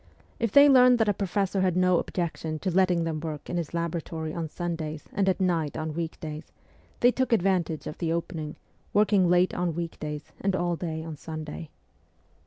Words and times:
If 0.39 0.51
they 0.51 0.67
learned 0.67 0.97
that 0.97 1.07
a 1.09 1.13
professor 1.13 1.61
had 1.61 1.77
no 1.77 1.99
objection 1.99 2.57
to 2.61 2.71
letting 2.73 3.03
them 3.03 3.19
work 3.19 3.51
in 3.51 3.57
his 3.57 3.71
laboratory 3.71 4.33
on 4.33 4.49
Sundays 4.49 5.03
and 5.13 5.29
at 5.29 5.39
night 5.39 5.77
on 5.77 5.93
week 5.93 6.19
days, 6.19 6.51
they 7.01 7.11
took 7.11 7.31
advantage 7.31 7.85
of 7.85 7.99
the 7.99 8.11
opening, 8.11 8.55
working 8.95 9.29
late 9.29 9.53
on 9.53 9.75
week 9.75 9.99
days 9.99 10.31
and 10.41 10.55
all 10.55 10.75
day 10.75 11.03
on 11.03 11.17
Sunday. 11.17 11.69